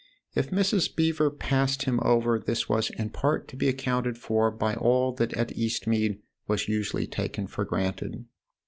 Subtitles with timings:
[0.33, 0.95] If Mrs.
[0.95, 5.31] Beever passed him over, this was in part to be accounted for by all that
[5.33, 8.25] at Eastmead was usually taken for granted.